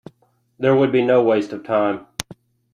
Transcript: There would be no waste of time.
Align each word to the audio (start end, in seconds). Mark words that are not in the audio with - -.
There 0.57 0.75
would 0.75 0.91
be 0.91 1.05
no 1.05 1.21
waste 1.21 1.53
of 1.53 1.63
time. 1.63 2.07